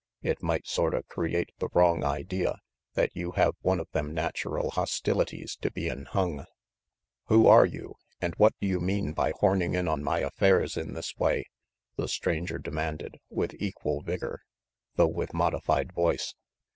[0.23, 2.57] It might sorta create the wrong idea
[2.95, 6.47] that you have one of them natural hostilities to bein' hung"
[7.27, 10.93] "Who are you, and what do you mean by horning in on my affairs in
[10.95, 11.45] this way?"
[11.97, 14.41] the stranger demanded, with equal vigor,
[14.95, 16.33] though with modified voice.